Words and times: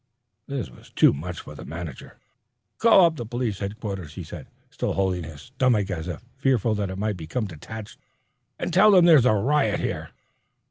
This 0.47 0.67
was 0.71 0.89
too 0.89 1.13
much 1.13 1.41
for 1.41 1.53
the 1.53 1.63
manager. 1.63 2.17
"Call 2.79 3.05
up 3.05 3.29
police 3.29 3.59
headquarters," 3.59 4.15
he 4.15 4.23
said, 4.23 4.47
still 4.71 4.93
holding 4.93 5.23
his 5.23 5.41
stomach 5.41 5.91
as 5.91 6.07
if 6.07 6.23
fearful 6.37 6.73
that 6.73 6.89
it 6.89 6.97
might 6.97 7.17
become 7.17 7.45
detached, 7.45 7.99
"and 8.57 8.73
tell 8.73 8.89
them 8.89 9.05
there's 9.05 9.25
a 9.25 9.33
riot 9.35 9.79
here." 9.79 10.09